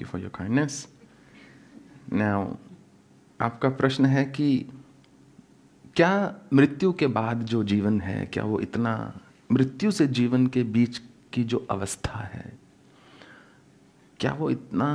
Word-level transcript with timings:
Thank 0.00 0.08
you 0.08 0.12
for 0.12 0.20
your 0.20 0.30
kindness 0.34 0.88
now 2.12 2.56
आपका 3.40 3.68
प्रश्न 3.68 4.06
है 4.06 4.24
कि 4.24 4.68
क्या 5.96 6.36
मृत्यु 6.52 6.92
के 6.92 7.06
बाद 7.06 7.42
जो 7.42 7.64
जीवन 7.64 8.00
है, 8.00 8.26
क्या 8.26 8.44
वो 8.44 8.60
इतना 8.60 9.20
मृत्यु 9.52 9.90
से 9.90 10.06
जीवन 10.06 10.46
के 10.46 10.62
बीच 10.62 11.00
की 11.32 11.44
जो 11.44 11.66
अवस्था 11.70 12.18
है, 12.18 12.58
क्या 14.20 14.32
वो 14.32 14.50
इतना 14.50 14.88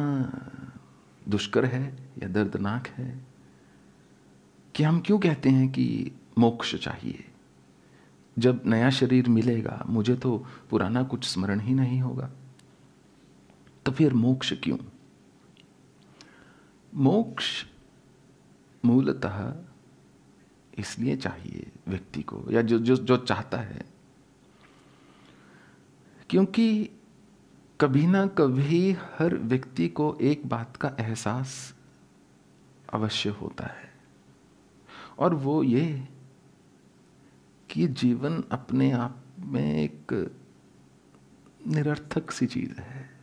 दुष्कर 1.29 1.65
है 1.65 1.97
या 2.23 2.27
दर्दनाक 2.27 2.87
है? 2.87 3.19
कि 4.75 4.83
हम 4.83 4.99
क्यों 4.99 5.19
कहते 5.19 5.49
हैं 5.49 5.69
कि 5.69 6.11
मोक्ष 6.37 6.75
चाहिए? 6.75 7.25
जब 8.39 8.61
नया 8.65 8.89
शरीर 8.89 9.29
मिलेगा, 9.29 9.83
मुझे 9.89 10.15
तो 10.15 10.45
पुराना 10.69 11.03
कुछ 11.03 11.25
स्मरण 11.25 11.59
ही 11.59 11.73
नहीं 11.73 12.01
होगा। 12.01 12.29
तो 13.85 13.91
फिर 13.91 14.13
मोक्ष 14.13 14.53
क्यों? 14.63 14.77
मोक्ष 16.95 17.65
मूलतः 18.85 19.55
इसलिए 20.77 21.17
चाहिए 21.17 21.71
व्यक्ति 21.87 22.21
को, 22.21 22.45
या 22.51 22.61
जो 22.61 22.79
जो 22.79 22.95
जो 22.95 23.17
चाहता 23.17 23.57
है। 23.57 23.81
क्योंकि 26.29 26.89
कभी 27.81 28.07
ना 28.07 28.27
कभी 28.27 28.91
हर 28.91 29.35
व्यक्ति 29.35 29.87
को 29.87 30.17
एक 30.21 30.47
बात 30.47 30.77
का 30.77 30.95
एहसास 30.99 31.75
अवश्य 32.93 33.29
होता 33.29 33.65
है। 33.65 33.93
और 35.19 35.33
वो 35.33 35.63
ये 35.63 36.07
कि 37.69 37.87
जीवन 37.87 38.43
अपने 38.51 38.91
आप 38.91 39.23
में 39.39 39.73
एक 39.73 40.31
निरर्थक 41.67 42.31
सी 42.31 42.47
चीज़ 42.47 42.79
है, 42.79 43.19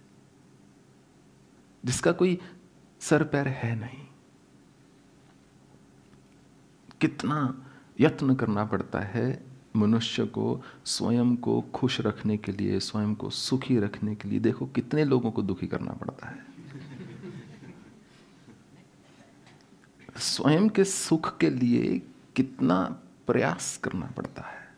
जिसका 1.85 2.13
कोई 2.13 2.39
सर 3.03 3.25
पैर 3.25 3.49
है 3.49 3.75
नहीं। 3.81 4.07
कितना 7.01 7.67
यत्न 8.01 8.35
करना 8.35 8.65
पड़ता 8.65 9.01
है 9.01 9.45
मनुष्य 9.77 10.27
को 10.27 10.63
स्वयं 10.85 11.37
को 11.37 11.61
खुश 11.61 12.01
रखने 12.01 12.37
के 12.37 12.53
लिए, 12.53 12.81
स्वयं 12.81 13.15
को 13.15 13.31
सुखी 13.31 13.79
रखने 13.79 14.15
के 14.15 14.29
लिए। 14.29 14.41
देखो 14.41 14.67
कितने 14.67 15.05
लोगों 15.05 15.31
को 15.31 15.43
दुखी 15.43 15.67
करना 15.67 15.93
पड़ता 15.93 16.29
है। 16.29 16.47
स्वयं 20.17 20.69
के 20.69 20.85
सुख 20.85 21.39
के 21.39 21.51
लिए 21.51 22.03
कितना 22.37 22.83
प्रयास 23.27 23.77
करना 23.77 24.07
पड़ता 24.07 24.43
है। 24.43 24.69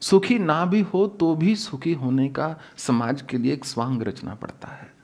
सुखी 0.00 0.38
ना 0.38 0.66
भी 0.66 0.80
हो 0.80 1.06
तो 1.06 1.34
भी 1.34 1.56
सुखी 1.56 1.92
होने 1.92 2.28
का 2.28 2.60
समाज 2.76 3.22
के 3.22 3.38
लिए 3.38 3.52
एक 3.52 3.64
स्वांग 3.64 4.02
रचना 4.02 4.34
पड़ता 4.34 4.68
है। 4.68 4.95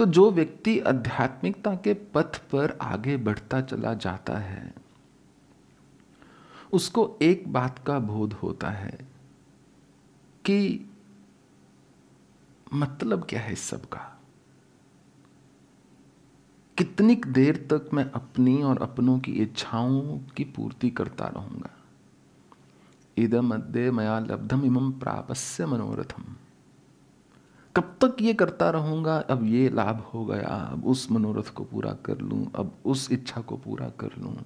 तो 0.00 0.06
जो 0.06 0.30
व्यक्ति 0.30 0.78
आध्यात्मिकता 0.80 1.74
के 1.74 1.94
पथ 1.94 2.38
पर 2.50 2.78
आगे 2.82 3.16
बढ़ता 3.16 3.60
चला 3.60 3.94
जाता 3.94 4.38
है, 4.38 4.74
उसको 6.72 7.18
एक 7.22 7.52
बात 7.52 7.78
का 7.78 7.98
बोध 7.98 8.32
होता 8.32 8.70
है 8.70 8.98
कि 10.44 10.88
मतलब 12.74 13.26
क्या 13.28 13.40
है 13.40 13.52
इस 13.52 13.68
सब 13.68 13.84
का 13.84 14.00
कितनी 16.78 17.14
देर 17.26 17.56
तक 17.72 17.90
मैं 17.94 18.10
अपनी 18.10 18.62
और 18.62 18.82
अपनों 18.82 19.18
की 19.18 19.32
इच्छाओं 19.32 20.18
की 20.36 20.44
पूर्ति 20.44 20.90
करता 20.90 21.26
रहूँगा? 21.26 21.70
इदम 23.16 23.54
अद्य 23.54 23.90
मया 23.90 24.18
लब्धम 24.18 24.64
इमम 24.64 24.92
प्रापस्य 24.92 25.66
मनोरथम। 25.66 26.36
कब 27.80 27.96
तक 28.04 28.22
ये 28.22 28.34
करता 28.34 28.70
रहूँगा? 28.70 29.18
अब 29.18 29.44
ये 29.44 29.68
लाभ 29.68 29.96
हो 29.96 30.24
गया, 30.24 30.48
अब 30.48 30.86
उस 30.86 31.10
मनोरथ 31.10 31.54
को 31.54 31.64
पूरा 31.64 31.92
कर 31.92 32.18
लूँ, 32.18 32.52
अब 32.52 32.74
उस 32.84 33.12
इच्छा 33.12 33.40
को 33.40 33.56
पूरा 33.56 33.88
कर 33.88 34.10
लूँ। 34.18 34.36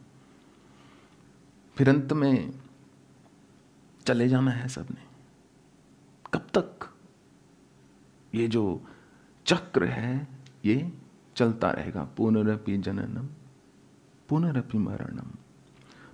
फिर 1.76 1.88
अंत 1.88 2.12
में 2.12 2.60
चले 4.06 4.28
जाना 4.28 4.50
है 4.50 4.68
सबने। 4.68 5.02
कब 6.34 6.46
तक? 6.58 6.94
ये 8.34 8.48
जो 8.48 8.84
चक्र 9.46 9.84
है, 9.84 10.28
ये 10.64 10.92
चलता 11.36 11.70
रहेगा। 11.70 12.04
पुनरपि 12.04 12.78
जननम, 12.78 13.28
पुनरपि 14.28 14.78
मरणम, 14.78 15.30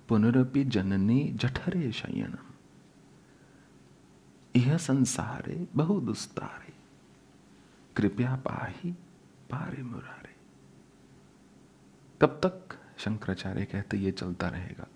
पुनरपि 0.09 0.65
जननी 0.65 1.33
जठरे 1.33 1.93
शयनम। 1.93 2.53
यह 4.61 4.77
संसारे 4.77 5.69
बहु 5.77 6.01
दुस्तारे। 6.01 6.80
कृपया 7.97 8.37
पाही, 8.37 8.93
पारे 9.51 9.83
मुरारे। 9.83 10.35
तब 12.21 12.41
तक 12.45 12.79
शंकराचार्य 12.99 13.65
कहते, 13.65 13.97
ये 13.97 14.11
चलता 14.11 14.49
रहेगा 14.49 14.87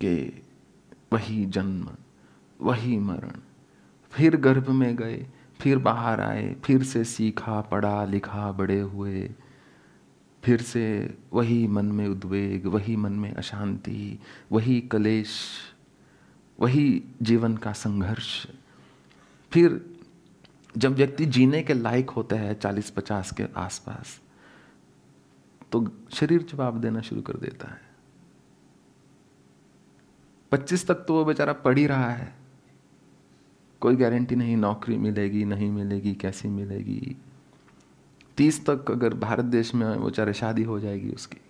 कि 0.00 0.42
वही 1.12 1.46
जन्म, 1.46 1.88
वही 2.60 2.98
मरण, 2.98 3.32
फिर 4.10 4.36
गर्भ 4.36 4.70
में 4.70 4.96
गए, 4.96 5.26
फिर 5.60 5.78
बाहर 5.78 6.20
आए, 6.20 6.56
फिर 6.64 6.82
से 6.82 7.04
सीखा, 7.04 7.60
पढ़ा, 7.60 8.04
लिखा, 8.04 8.52
बड़े 8.52 8.80
हुए, 8.80 9.34
फिर 10.44 10.62
से 10.62 11.16
वही 11.32 11.66
मन 11.66 11.84
में 11.84 12.08
उद्वेग, 12.08 12.66
वही 12.66 12.96
मन 12.96 13.12
में 13.12 13.34
अशांति, 13.34 14.18
वही 14.52 14.80
कलेश, 14.80 15.48
वही 16.60 17.04
जीवन 17.22 17.56
का 17.56 17.72
संघर्ष, 17.72 18.46
फिर 19.52 19.97
जब 20.76 20.94
व्यक्ति 20.94 21.26
जीने 21.26 21.62
के 21.62 21.74
लायक 21.74 22.10
होता 22.10 22.36
है 22.36 22.54
चालीस 22.54 22.90
पचास 22.90 23.32
के 23.32 23.44
आसपास 23.56 24.20
तो 25.72 25.86
शरीर 26.12 26.42
जवाब 26.42 26.80
देना 26.80 27.00
शुरू 27.00 27.22
कर 27.22 27.36
देता 27.36 27.68
है। 27.68 27.80
पच्चीस 30.52 30.86
तक 30.86 30.94
तो 30.94 31.14
वो 31.14 31.24
बेचारा 31.24 31.52
पढ़ 31.52 31.78
ही 31.78 31.86
रहा 31.86 32.10
है। 32.10 32.34
कोई 33.80 33.96
गारंटी 33.96 34.36
नहीं, 34.36 34.56
नौकरी 34.56 34.96
मिलेगी, 34.96 35.44
नहीं 35.44 35.70
मिलेगी, 35.70 36.14
कैसी 36.14 36.48
मिलेगी। 36.48 37.16
तीस 38.36 38.66
तक 38.66 38.90
अगर 38.90 39.14
भारत 39.14 39.44
देश 39.44 39.74
में 39.74 39.86
वो 39.96 40.04
बेचारे 40.04 40.32
शादी 40.32 40.62
हो 40.62 40.80
जाएगी 40.80 41.10
उसकी, 41.10 41.40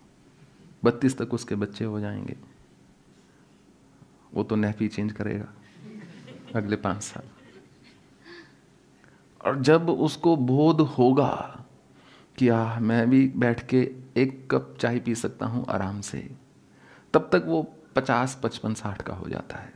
बत्तीस 0.84 1.18
तक 1.18 1.34
उसके 1.34 1.54
बच्चे 1.54 1.84
हो 1.84 2.00
जाएँगे। 2.00 2.36
वो 4.34 4.44
तो 4.44 4.56
नैपी 4.56 4.88
चेंज 4.88 5.12
करेगा 5.12 5.48
अगले 6.54 6.76
पाँच 6.76 7.02
साल। 7.02 7.28
और 9.40 9.60
जब 9.62 9.90
उसको 9.90 10.36
बोध 10.36 10.80
होगा 10.80 11.64
कि 12.38 12.48
आ 12.48 12.78
मैं 12.80 13.08
भी 13.10 13.26
बैठ 13.36 13.66
के 13.66 13.90
एक 14.16 14.48
कप 14.50 14.74
चाय 14.80 14.98
पी 14.98 15.14
सकता 15.14 15.46
हूँ 15.46 15.64
आराम 15.68 16.00
से, 16.00 16.18
तब 17.14 17.28
तक 17.32 17.44
वो 17.46 17.62
पचास, 17.96 18.38
पचपन, 18.42 18.74
साठ 18.74 19.02
का 19.02 19.14
हो 19.14 19.28
जाता 19.28 19.56
है। 19.56 19.72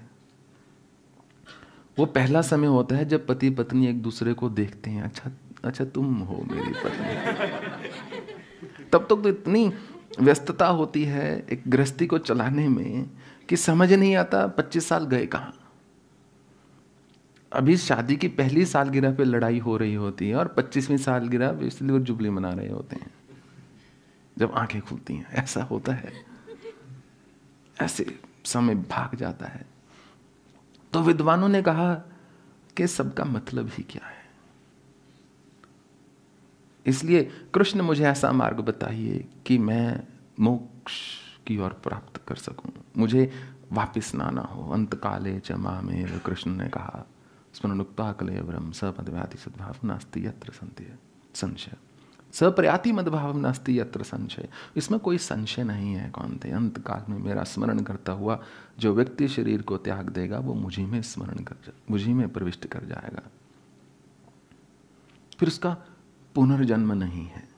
वो 1.98 2.06
पहला 2.06 2.42
समय 2.42 2.66
होता 2.66 2.96
है 2.96 3.04
जब 3.04 3.26
पति 3.26 3.50
पत्नी 3.50 3.86
एक 3.86 4.02
दूसरे 4.02 4.32
को 4.34 4.48
देखते 4.50 4.90
हैं 4.90 5.02
अच्छा 5.02 5.30
अच्छा 5.64 5.84
तुम 5.84 6.18
हो 6.18 6.44
मेरी 6.50 6.72
पत्नी। 6.74 7.14
तब 8.92 8.98
तक 9.00 9.22
तो 9.22 9.28
इतनी 9.28 9.72
व्यस्तता 10.20 10.66
होती 10.66 11.04
है 11.04 11.46
एक 11.52 11.62
गृहस्थी 11.68 12.06
को 12.06 12.18
चलाने 12.18 12.68
में 12.68 13.10
कि 13.48 13.56
समझ 13.56 13.92
नहीं 13.92 14.16
आता 14.16 14.46
पच्चीस 14.46 14.88
साल 14.88 15.04
गए 15.04 15.26
कहाँ। 15.26 15.54
अभी 17.52 17.76
शादी 17.76 18.16
की 18.16 18.28
पहली 18.28 18.66
सालगिरह 18.66 19.14
पे 19.14 19.24
लड़ाई 19.24 19.58
हो 19.58 19.76
रही 19.76 19.94
होती 19.94 20.28
है 20.28 20.36
और 20.36 20.48
पच्चीसवीं 20.48 20.96
सालगिरह 20.96 21.68
सिल्वर 21.68 22.00
जुबली 22.00 22.30
मना 22.30 22.50
रहे 22.50 22.68
होते 22.68 22.96
हैं। 22.96 23.10
जब 24.38 24.52
आँखें 24.52 24.82
खुलती 24.82 25.14
हैं, 25.14 25.31
ऐसा 25.31 25.62
होता 25.62 25.93
है। 25.93 26.12
ऐसे 27.81 28.20
समय 28.44 28.75
भाग 28.75 29.16
जाता 29.16 29.46
है। 29.46 29.66
तो 30.93 31.02
विद्वानों 31.02 31.49
ने 31.49 31.62
कहा 31.62 31.94
कि 32.76 32.87
सबका 32.87 33.25
मतलब 33.25 33.70
ही 33.78 33.82
क्या 33.82 34.06
है? 34.06 34.25
इसलिए 36.87 37.31
कृष्ण, 37.54 37.82
मुझे 37.82 38.04
ऐसा 38.04 38.32
मार्ग 38.32 38.60
बताइए 38.60 39.28
कि 39.46 39.58
मैं 39.58 40.02
मोक्ष 40.40 40.93
की 41.46 41.58
ओर 41.58 41.70
प्राप्त 41.70 42.20
कर 42.28 42.37
सकूँ। 42.37 42.72
मुझे 42.96 43.32
वापिस 43.72 44.14
ना 44.14 44.40
हो। 44.40 44.72
अंतकाले 44.72 45.40
च 45.40 45.52
में 45.52 46.20
कृष्ण 46.20 46.50
ने 46.50 46.69
कहा। 46.69 47.06
स्मरणुक्ता 47.54 48.12
कलेवरम 48.12 48.72
सपदव्याति 48.72 49.38
सद्भाव 49.38 49.87
नास्ति, 49.87 50.26
यत्र 50.26 50.52
संशय। 51.34 51.72
सप्रयाति 52.32 52.93
मदभाव 52.93 53.38
नास्ति, 53.38 53.81
यत्र 53.81 54.02
संशय। 54.02 54.49
इसमें 54.76 55.00
कोई 55.00 55.19
संशय 55.19 55.64
नहीं 55.64 55.94
है 55.94 56.10
कौन 56.10 56.40
थे 56.44 56.50
अंत 56.50 56.78
काल 56.78 57.12
में 57.12 57.19
मेरा 57.19 57.44
स्मरण 57.44 57.81
करता 57.81 58.12
हुआ 58.12 58.44
जो 58.78 58.94
व्यक्ति 58.94 59.28
शरीर 59.28 59.62
को 59.62 59.76
त्याग 59.76 60.08
देगा, 60.08 60.38
वो 60.38 60.54
मुझी 60.54 60.84
में 60.84 61.02
स्मरण 61.02 61.38
कर 61.38 61.56
मुझी 61.90 62.12
में 62.12 62.28
प्रविष्ट 62.28 62.66
कर 62.66 62.84
जाएगा। 62.84 63.22
फिर 65.38 65.49
उसका 65.49 65.76
पुनर्जन्म 66.34 66.93
नहीं 66.93 67.26
है। 67.26 67.49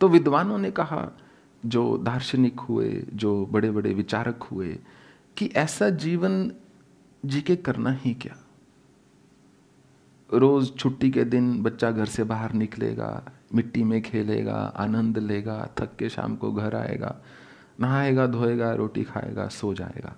तो 0.00 0.08
विद्वानों 0.08 0.58
ने 0.58 0.70
कहा, 0.70 1.18
जो 1.66 1.98
दार्शनिक 1.98 2.60
हुए, 2.60 3.06
जो 3.14 3.46
बड़े 3.46 3.70
बड़े 3.70 3.94
विचारक 3.94 4.42
हुए, 4.42 4.78
कि 5.36 5.46
ऐसा 5.46 5.90
जीवन 5.90 6.52
जी 7.24 7.40
के 7.40 7.56
करना 7.56 7.90
ही 7.90 8.14
क्या? 8.14 8.36
रोज 10.32 10.76
छुट्टी 10.76 11.10
के 11.10 11.24
दिन 11.24 11.62
बच्चा 11.62 11.90
घर 11.90 12.06
से 12.06 12.24
बाहर 12.24 12.52
निकलेगा, 12.52 13.32
मिट्टी 13.54 13.84
में 13.84 14.02
खेलेगा, 14.02 14.54
आनंद 14.54 15.18
लेगा, 15.18 15.70
थक 15.80 15.96
के 15.96 16.08
शाम 16.08 16.36
को 16.36 16.52
घर 16.52 16.74
आएगा, 16.74 17.20
नहाएगा, 17.80 18.26
धोएगा, 18.26 18.74
रोटी 18.74 19.04
खाएगा, 19.04 19.48
सो 19.48 19.74
जाएगा। 19.74 20.16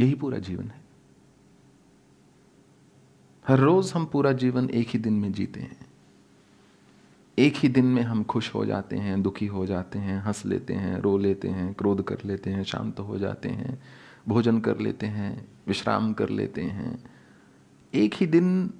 यही 0.00 0.14
पूरा 0.14 0.38
जीवन 0.38 0.64
है। 0.64 0.82
हर 3.48 3.58
रोज 3.58 3.92
हम 3.92 4.06
पूरा 4.06 4.32
जीवन 4.32 4.70
एक 4.70 4.88
ही 4.88 4.98
दिन 4.98 5.12
में 5.12 5.32
जीते 5.32 5.60
हैं। 5.60 5.86
एक 7.38 7.54
ही 7.56 7.68
दिन 7.68 7.84
में 7.84 8.02
हम 8.02 8.24
खुश 8.24 8.54
हो 8.54 8.66
जाते 8.66 8.96
हैं, 8.96 9.22
दुखी 9.22 9.46
हो 9.46 9.66
जाते 9.66 9.98
हैं, 9.98 10.22
हंस 10.22 10.46
लेते 10.46 10.74
हैं, 10.74 10.98
रो 10.98 11.18
लेते 11.18 11.48
हैं, 11.48 11.74
क्रोध 11.74 12.04
कर 12.04 12.18
लेते 12.24 12.50
हैं, 12.50 12.64
शांत 12.64 13.00
हो 13.00 13.18
जाते 13.18 13.48
हैं। 13.48 13.82
भोजन 14.28 14.60
कर 14.60 14.78
लेते 14.78 15.06
हैं, 15.06 15.48
विश्राम 15.66 16.12
कर 16.12 16.28
लेते 16.28 16.62
हैं। 16.62 16.98
एक 17.92 18.14
ही 18.14 18.26
दिन 18.26 18.72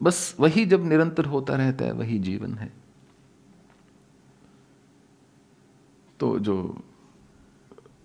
बस 0.00 0.36
वही 0.40 0.64
जब 0.66 0.84
निरंतर 0.84 1.24
होता 1.24 1.56
रहता 1.56 1.84
है, 1.84 1.92
वही 1.92 2.18
जीवन 2.18 2.54
है। 2.54 2.72
तो 6.20 6.38
जो 6.38 6.82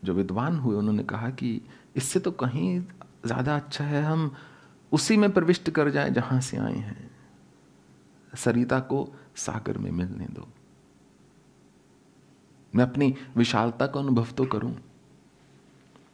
जो 0.04 0.14
विद्वान 0.14 0.58
हुए, 0.58 0.76
उन्होंने 0.76 1.04
कहा 1.04 1.30
कि 1.30 1.62
इससे 1.96 2.20
तो 2.20 2.32
कहीं 2.32 2.80
ज़्यादा 3.26 3.56
अच्छा 3.56 3.84
है 3.84 4.04
हम 4.04 4.32
उसी 4.92 5.18
में 5.18 5.32
प्रविष्ट 5.34 5.70
कर 5.70 5.90
जाए 5.90 6.10
जहाँ 6.10 6.40
से 6.42 6.58
आए 6.58 6.76
हैं। 6.76 7.10
सरिता 8.36 8.80
को 8.80 9.08
सागर 9.36 9.78
में 9.78 9.90
मिलने 9.92 10.26
दो। 10.26 10.48
मैं 12.74 12.84
अपनी 12.84 13.14
विशालता 13.38 13.88
का 13.88 14.00
अनुभव 14.00 14.32
तो 14.38 14.46
करूँ। 14.46 14.76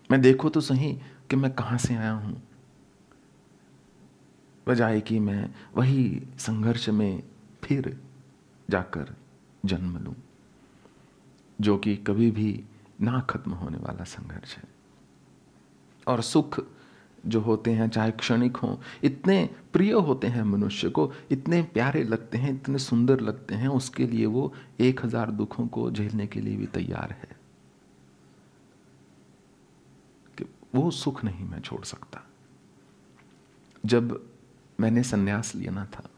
मैं 0.10 0.22
देखो 0.22 0.50
तो 0.50 0.62
सही 0.62 0.92
कि 1.30 1.36
मैं 1.36 1.52
कहाँ 1.54 1.78
से 1.78 1.96
आया 1.96 2.12
हूँ। 2.12 2.42
बजाय 4.68 5.00
कि 5.02 5.20
मैं 5.20 5.50
वही 5.76 6.22
संघर्ष 6.40 6.90
में 6.90 7.24
फिर 7.64 7.96
जाकर 8.70 9.16
जन्म 9.66 9.98
लूँ, 9.98 10.16
जो 11.60 11.78
कि 11.78 11.96
कभी 11.98 12.30
भी 12.32 12.64
ना 13.02 13.20
खत्म 13.30 13.52
होने 13.52 13.78
वाला 13.78 14.04
संघर्ष 14.04 14.56
है। 14.58 14.64
और 16.08 16.22
सुख 16.22 16.60
जो 17.26 17.40
होते 17.42 17.72
हैं, 17.72 17.90
चाहे 17.90 18.12
क्षणिक 18.12 18.58
हों, 18.58 18.76
इतने 19.04 19.50
प्रिय 19.74 19.92
होते 19.94 20.28
हैं 20.28 20.44
मनुष्य 20.44 20.90
को, 20.90 21.12
इतने 21.32 21.62
प्यारे 21.64 22.04
लगते 22.04 22.38
हैं, 22.38 22.54
इतने 22.54 22.78
सुंदर 22.78 23.20
लगते 23.20 23.56
हैं, 23.56 23.68
उसके 23.68 24.08
लिए 24.08 24.26
वो 24.26 24.52
एक 24.80 25.06
हज़ार 25.06 25.32
दुखों 25.32 25.68
को 25.68 25.90
झेलने 25.92 26.28
के 26.28 26.42
लिए 26.42 26.58
भी 26.58 26.66
तैयार 26.68 27.12
है 27.12 27.36
कि 30.38 30.46
वो 30.74 30.92
सुख 30.92 31.24
नहीं 31.24 31.46
मैं 31.46 31.60
छोड़ 31.60 31.84
सकता। 31.86 32.24
जब 33.86 34.20
मैंने 34.80 35.04
सन्यास 35.04 35.56
लेना 35.56 35.86
था 35.86 36.10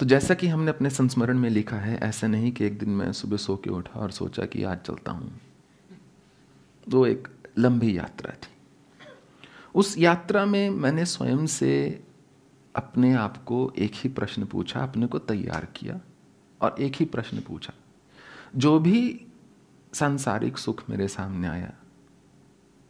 तो 0.00 0.06
जैसा 0.06 0.34
कि 0.34 0.46
हमने 0.46 0.70
अपने 0.70 0.90
संस्मरण 0.90 1.38
में 1.38 1.48
लिखा 1.50 1.76
है, 1.76 1.96
ऐसा 1.98 2.26
नहीं 2.26 2.52
कि 2.52 2.64
एक 2.64 2.78
दिन 2.78 2.90
मैं 2.90 3.12
सुबह 3.12 3.36
सो 3.36 3.56
के 3.56 3.70
उठा 3.70 4.00
और 4.00 4.10
सोचा 4.10 4.44
कि 4.46 4.62
आज 4.64 4.78
चलता 4.78 5.12
हूँ। 5.12 5.40
वो 6.86 7.06
एक 7.06 7.28
लंबी 7.58 7.96
यात्रा 7.98 8.32
थी। 8.34 8.54
उस 9.74 9.98
यात्रा 9.98 10.44
में 10.44 10.70
मैंने 10.70 11.04
स्वयं 11.04 11.46
से 11.46 12.04
अपने 12.74 13.12
आप 13.14 13.36
को 13.44 13.72
एक 13.78 13.92
ही 13.94 14.08
प्रश्न 14.08 14.44
पूछा, 14.44 14.80
अपने 14.80 15.06
को 15.06 15.18
तैयार 15.18 15.64
किया 15.76 16.00
और 16.60 16.76
एक 16.80 16.96
ही 16.96 17.04
प्रश्न 17.04 17.40
पूछा। 17.40 17.72
जो 18.56 18.78
भी 18.78 19.26
सांसारिक 19.92 20.58
सुख 20.58 20.82
मेरे 20.90 21.08
सामने 21.08 21.48
आया। 21.48 21.72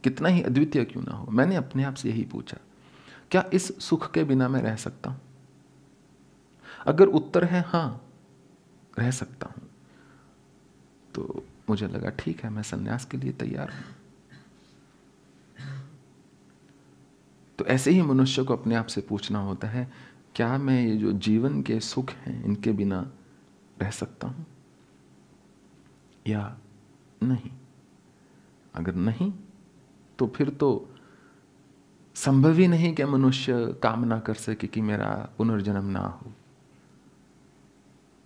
कितना 0.03 0.29
ही 0.29 0.41
अद्वितीय 0.41 0.83
क्यों 0.85 1.03
ना 1.03 1.15
हो, 1.15 1.31
मैंने 1.31 1.55
अपने 1.55 1.83
आप 1.83 1.93
से 1.93 2.09
यही 2.09 2.23
पूछा, 2.23 2.57
क्या 3.31 3.43
इस 3.53 3.77
सुख 3.79 4.11
के 4.11 4.23
बिना 4.23 4.47
मैं 4.47 4.61
रह 4.61 4.75
सकता 4.75 5.09
हूँ? 5.09 5.21
अगर 6.85 7.07
उत्तर 7.07 7.43
है 7.43 7.61
हाँ, 7.67 8.01
रह 8.99 9.11
सकता 9.11 9.47
हूँ। 9.47 9.69
तो 11.15 11.43
मुझे 11.69 11.87
लगा, 11.87 12.09
ठीक 12.09 12.43
है, 12.43 12.49
मैं 12.49 12.63
सन्यास 12.63 13.05
के 13.05 13.17
लिए 13.17 13.31
तैयार 13.31 13.71
हूँ। 13.71 13.83
तो 17.59 17.65
ऐसे 17.65 17.91
ही 17.91 18.01
मनुष्य 18.01 18.43
को 18.43 18.53
अपने 18.53 18.75
आप 18.75 18.87
से 18.87 19.01
पूछना 19.01 19.39
होता 19.39 19.67
है, 19.67 19.91
क्या 20.35 20.57
मैं 20.57 20.81
ये 20.87 20.95
जो 20.97 21.11
जीवन 21.11 21.61
के 21.61 21.79
सुख 21.79 22.11
हैं, 22.11 22.43
इनके 22.43 22.71
बिना 22.71 23.11
रह 23.81 23.91
सकता 23.91 24.27
हूँ? 24.27 24.45
या 26.27 26.57
नहीं। 27.23 27.51
अगर 28.75 28.95
नहीं 28.95 29.33
तो 30.19 30.27
फिर 30.27 30.49
तो 30.49 30.89
संभव 32.15 32.51
ही 32.51 32.67
नहीं 32.67 32.93
कि 32.95 33.05
मनुष्य 33.05 33.53
कामना 33.83 34.19
कर 34.19 34.33
सके 34.33 34.67
कि 34.67 34.81
मेरा 34.81 35.29
पुनर्जन्म 35.37 35.85
ना 35.85 35.99
हो। 35.99 36.31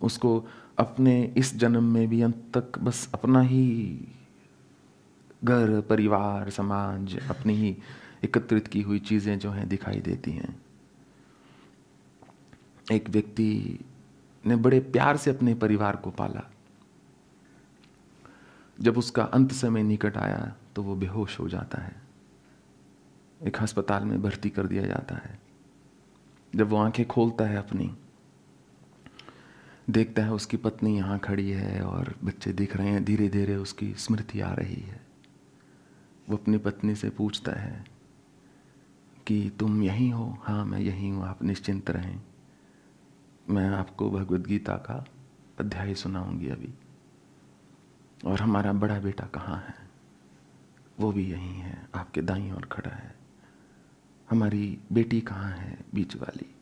उसको 0.01 0.47
अपने 0.77 1.33
इस 1.37 1.55
जन्म 1.55 1.83
में 1.83 2.07
भी 2.07 2.21
अंत 2.21 2.51
तक 2.57 2.79
बस 2.79 3.09
अपना 3.13 3.41
ही 3.41 3.65
घर, 5.43 5.81
परिवार, 5.81 6.49
समाज, 6.49 7.17
अपनी 7.29 7.53
ही 7.53 7.77
एकत्रित 8.23 8.67
की 8.67 8.81
हुई 8.81 8.99
चीज़ें 8.99 9.39
जो 9.39 9.51
हैं 9.51 9.67
दिखाई 9.69 9.99
देती 9.99 10.31
हैं। 10.31 10.61
एक 12.91 13.09
व्यक्ति 13.09 13.79
ने 14.45 14.55
बड़े 14.55 14.79
प्यार 14.79 15.17
से 15.17 15.31
अपने 15.31 15.53
परिवार 15.53 15.95
को 15.95 16.11
पाला। 16.11 16.51
जब 18.81 18.97
उसका 18.97 19.23
अंत 19.23 19.51
समय 19.51 19.83
निकट 19.83 20.17
आया 20.17 20.55
तो 20.75 20.83
वो 20.83 20.95
बेहोश 20.95 21.39
हो 21.39 21.49
जाता 21.49 21.81
है। 21.81 22.01
एक 23.43 23.57
अस्पताल 23.57 24.03
में 24.03 24.21
भर्ती 24.21 24.49
कर 24.49 24.67
दिया 24.67 24.83
जाता 24.83 25.15
है। 25.15 25.39
जब 26.55 26.69
वो 26.69 26.77
आँखें 26.77 27.07
खोलता 27.07 27.45
है 27.45 27.57
अपनी, 27.57 27.95
देखता 29.89 30.23
है 30.23 30.33
उसकी 30.33 30.57
पत्नी 30.57 30.97
यहाँ 30.97 31.19
खड़ी 31.19 31.49
है 31.51 31.81
और 31.81 32.15
बच्चे 32.23 32.53
दिख 32.53 32.77
रहे 32.77 32.87
हैं 32.87 33.05
धीरे 33.05 33.29
धीरे 33.29 33.55
उसकी 33.55 33.93
स्मृति 33.93 34.39
आ 34.39 34.53
रही 34.53 34.81
है। 34.81 35.05
वो 36.29 36.37
अपनी 36.37 36.57
पत्नी 36.57 36.95
से 36.95 37.09
पूछता 37.09 37.51
है 37.51 37.85
कि, 39.27 39.51
तुम 39.59 39.83
यहीं 39.83 40.13
हो? 40.13 40.37
हाँ 40.41 40.65
मैं 40.65 40.79
यहीं 40.79 41.11
हूँ, 41.11 41.25
आप 41.25 41.43
निश्चिंत 41.43 41.89
रहें। 41.89 42.21
मैं 43.49 43.69
आपको 43.69 44.11
भगवद 44.11 44.47
गीता 44.47 44.73
का 44.73 45.05
अध्याय 45.59 45.93
सुनाऊँगी 45.93 46.47
अभी। 46.47 46.73
और 48.25 48.41
हमारा 48.41 48.73
बड़ा 48.73 48.99
बेटा 48.99 49.25
कहाँ 49.25 49.65
है? 49.67 49.75
वो 50.99 51.11
भी 51.11 51.31
यहीं 51.31 51.59
है, 51.59 51.87
आपके 51.95 52.21
दाई 52.21 52.51
और 52.51 52.65
खड़ा 52.71 52.95
है। 52.95 53.15
हमारी 54.29 54.77
बेटी 54.91 55.21
कहाँ 55.21 55.51
है, 55.51 55.77
बीच 55.95 56.15
वाली? 56.15 56.55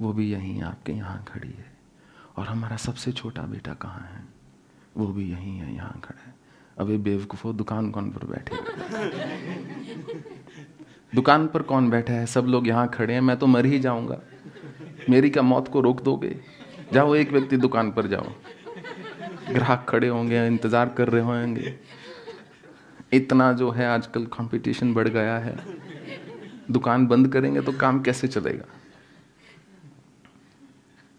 वो 0.00 0.12
भी 0.12 0.32
यहीं 0.32 0.62
आपके 0.62 0.92
यहाँ 0.92 1.24
खड़ी 1.28 1.48
है। 1.48 1.72
और 2.36 2.46
हमारा 2.46 2.76
सबसे 2.76 3.12
छोटा 3.12 3.42
बेटा 3.42 3.74
कहाँ 3.74 4.08
है? 4.14 4.24
वो 4.96 5.06
भी 5.06 5.30
यहीं 5.30 5.58
है, 5.58 5.74
यहाँ 5.74 6.00
खड़ा 6.04 6.22
है। 6.26 6.34
अबे 6.78 6.98
बेवकूफ़ो 6.98 7.52
दुकान 7.52 7.90
कौन 7.90 8.10
पर 8.10 8.26
बैठे 8.26 8.56
दुकान 11.14 11.46
पर 11.46 11.62
कौन 11.62 11.90
बैठा 11.90 12.12
है? 12.12 12.26
सब 12.26 12.44
लोग 12.44 12.68
यहाँ 12.68 12.88
खड़े 12.88 13.14
हैं, 13.14 13.20
मैं 13.20 13.36
तो 13.36 13.46
मर 13.46 13.66
ही 13.66 13.78
जाऊँगा। 13.78 14.20
मेरी 15.10 15.30
क्या 15.30 15.42
मौत 15.42 15.68
को 15.68 15.80
रोक 15.80 16.02
दोगे? 16.02 16.40
जाओ, 16.92 17.14
एक 17.14 17.30
व्यक्ति 17.30 17.56
दुकान 17.56 17.92
पर 17.92 18.06
जाओ। 18.06 18.26
ग्राहक 19.52 19.86
खड़े 19.88 20.08
होंगे, 20.08 20.46
इंतज़ार 20.46 20.88
कर 20.88 21.08
रहे 21.08 21.22
होंगे। 21.22 21.78
इतना 23.12 23.52
जो 23.52 23.70
है 23.70 23.86
आजकल 23.86 24.26
कंपटीशन 24.26 24.94
बढ़ 24.94 25.08
गया 25.08 25.38
है। 25.38 25.56
दुकान 26.70 27.06
बंद 27.06 27.28
करेंगे 27.28 27.60
तो 27.60 27.72
काम 27.72 28.00
कैसे 28.02 28.28
चलेगा? 28.28 28.64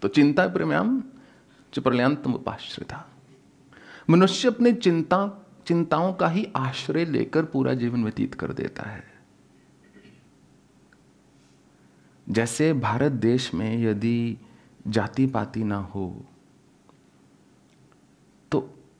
तो 0.01 0.07
चिंता 0.07 0.47
प्रम्याम 0.47 1.01
चुप्रलयांतम 1.73 2.33
उपाश्रिता। 2.33 3.05
मनुष्य 4.09 4.47
अपने 4.47 4.71
चिंता, 4.73 5.47
चिंताओं 5.67 6.13
का 6.13 6.27
ही 6.27 6.47
आश्रय 6.55 7.05
लेकर 7.05 7.45
पूरा 7.45 7.73
जीवन 7.73 8.03
व्यतीत 8.03 8.33
कर 8.33 8.53
देता 8.53 8.89
है। 8.89 9.03
जैसे 12.27 12.73
भारत 12.73 13.11
देश 13.11 13.53
में 13.53 13.83
यदि 13.83 14.38
जाति 14.88 15.25
पाति 15.27 15.63
ना 15.63 15.77
हो 15.77 16.25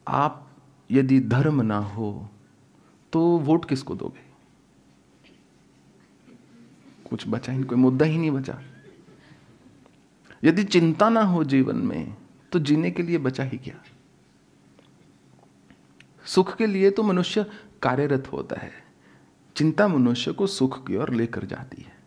आप 0.08 0.58
यदि 0.92 1.20
धर्म 1.20 1.62
ना 1.62 1.78
हो 1.78 2.30
तो 3.14 3.38
वोट 3.38 3.66
किसको 3.66 3.96
दोगे? 3.96 4.32
कुछ 7.10 7.28
बचा 7.28 7.54
ही 7.54 7.64
कोई 7.64 7.78
मुद्दा 7.78 8.06
ही 8.06 8.18
नहीं 8.18 8.32
बचा। 8.32 8.62
यदि 10.44 10.64
चिंता 10.64 11.10
ना 11.10 11.22
हो 11.22 11.44
जीवन 11.44 11.76
में 11.76 12.18
तो 12.52 12.60
जीने 12.60 12.92
के 12.92 13.04
लिए 13.04 13.18
बचा 13.18 13.44
ही 13.44 13.58
क्या? 13.58 13.84
सुख 16.26 16.56
के 16.56 16.66
लिए 16.66 16.92
तो 16.92 17.04
मनुष्य 17.04 17.46
कार्यरत 17.82 18.32
होता 18.32 18.56
है। 18.60 18.72
चिंता 19.56 19.88
मनुष्य 19.88 20.34
को 20.34 20.48
सुख 20.48 20.88
की 20.88 20.96
ओर 20.96 21.14
लेकर 21.14 21.46
जाती 21.46 21.82
है। 21.82 22.01